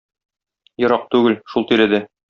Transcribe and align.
Ерак 0.87 1.05
түгел, 1.17 1.39
шул 1.55 1.69
тирәдә. 1.73 2.07